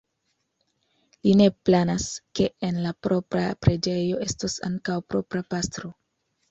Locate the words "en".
2.71-2.81